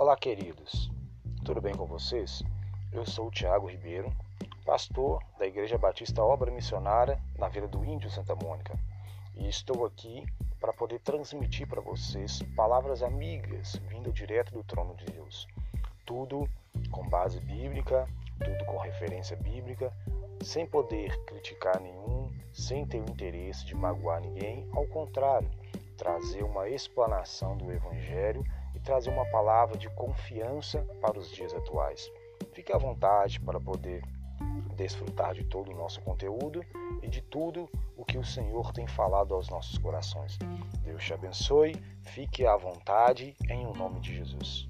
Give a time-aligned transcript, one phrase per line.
[0.00, 0.88] Olá, queridos.
[1.44, 2.40] Tudo bem com vocês?
[2.92, 4.12] Eu sou o Tiago Ribeiro,
[4.64, 8.78] pastor da Igreja Batista Obra Missionária na Vila do Índio Santa Mônica,
[9.34, 10.24] e estou aqui
[10.60, 15.48] para poder transmitir para vocês palavras amigas vindo direto do trono de Deus.
[16.06, 16.48] Tudo
[16.92, 18.08] com base bíblica,
[18.38, 19.92] tudo com referência bíblica,
[20.40, 25.50] sem poder criticar nenhum, sem ter o interesse de magoar ninguém, ao contrário,
[25.98, 28.44] trazer uma explanação do Evangelho
[28.74, 32.10] e trazer uma palavra de confiança para os dias atuais.
[32.52, 34.02] Fique à vontade para poder
[34.76, 36.64] desfrutar de todo o nosso conteúdo
[37.02, 40.38] e de tudo o que o Senhor tem falado aos nossos corações.
[40.84, 44.68] Deus te abençoe, fique à vontade em o nome de Jesus.